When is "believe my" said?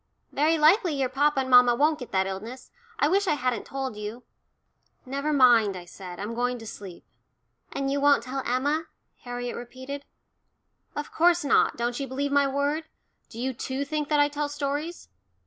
12.07-12.47